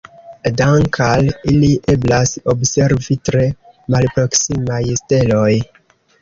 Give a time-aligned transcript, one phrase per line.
[0.59, 3.45] Dank'al ili eblas observi tre
[3.97, 5.53] malproksimaj steloj.